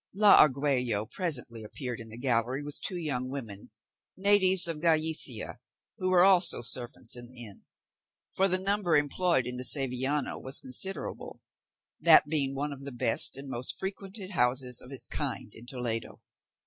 [0.15, 3.69] La Argüello presently appeared in the gallery with two young women,
[4.17, 5.59] natives of Gallicia,
[5.99, 7.65] who were also servants in the inn;
[8.35, 11.39] for the number employed in the Sevillano was considerable,
[11.99, 16.19] that being one of the best and most frequented houses of its kind in Toledo.